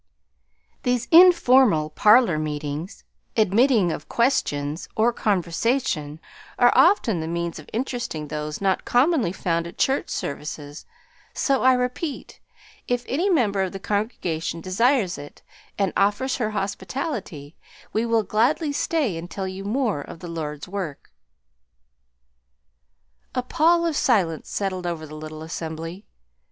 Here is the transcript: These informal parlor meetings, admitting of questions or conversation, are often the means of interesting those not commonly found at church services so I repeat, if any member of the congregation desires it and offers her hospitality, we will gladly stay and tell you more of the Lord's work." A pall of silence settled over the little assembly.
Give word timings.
These 0.81 1.07
informal 1.11 1.91
parlor 1.91 2.39
meetings, 2.39 3.03
admitting 3.37 3.91
of 3.91 4.09
questions 4.09 4.89
or 4.97 5.13
conversation, 5.13 6.19
are 6.57 6.73
often 6.73 7.19
the 7.19 7.27
means 7.27 7.59
of 7.59 7.69
interesting 7.71 8.27
those 8.27 8.59
not 8.59 8.83
commonly 8.83 9.31
found 9.31 9.67
at 9.67 9.77
church 9.77 10.09
services 10.09 10.87
so 11.35 11.61
I 11.61 11.73
repeat, 11.73 12.39
if 12.87 13.05
any 13.07 13.29
member 13.29 13.61
of 13.61 13.73
the 13.73 13.79
congregation 13.79 14.59
desires 14.59 15.19
it 15.19 15.43
and 15.77 15.93
offers 15.95 16.37
her 16.37 16.49
hospitality, 16.49 17.55
we 17.93 18.03
will 18.03 18.23
gladly 18.23 18.71
stay 18.71 19.15
and 19.17 19.29
tell 19.29 19.47
you 19.47 19.63
more 19.63 20.01
of 20.01 20.17
the 20.17 20.27
Lord's 20.27 20.67
work." 20.67 21.11
A 23.35 23.43
pall 23.43 23.85
of 23.85 23.95
silence 23.95 24.49
settled 24.49 24.87
over 24.87 25.05
the 25.05 25.13
little 25.13 25.43
assembly. 25.43 26.07